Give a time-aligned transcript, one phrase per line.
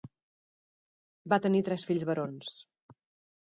[1.33, 2.51] Va tenir tres fills barons?